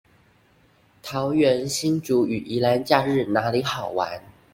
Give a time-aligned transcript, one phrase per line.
[1.03, 4.19] 桃園新竹與宜蘭假日哪裡好玩